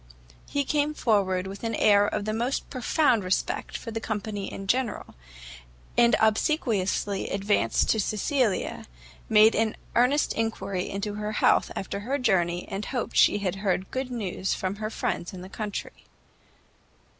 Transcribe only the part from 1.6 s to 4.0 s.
an air of the most profound respect for the